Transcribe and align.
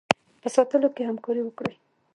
په 0.41 0.47
ساتلو 0.55 0.87
کې 0.95 1.07
همکاري 1.09 1.41
وکړي. 1.43 1.75